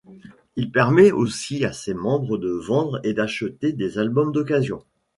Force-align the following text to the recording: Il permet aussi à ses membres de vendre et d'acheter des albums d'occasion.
Il 0.55 0.71
permet 0.71 1.11
aussi 1.11 1.63
à 1.63 1.73
ses 1.73 1.93
membres 1.93 2.39
de 2.39 2.49
vendre 2.49 2.99
et 3.03 3.13
d'acheter 3.13 3.71
des 3.71 3.99
albums 3.99 4.31
d'occasion. 4.31 4.83